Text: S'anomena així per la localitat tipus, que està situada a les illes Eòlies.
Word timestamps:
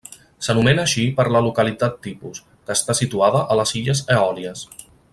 S'anomena 0.45 0.85
així 0.87 1.03
per 1.19 1.25
la 1.35 1.41
localitat 1.47 1.99
tipus, 2.07 2.41
que 2.65 2.79
està 2.79 2.97
situada 3.03 3.45
a 3.53 3.59
les 3.63 3.75
illes 3.83 4.03
Eòlies. 4.21 4.69